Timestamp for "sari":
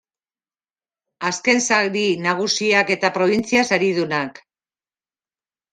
1.67-2.03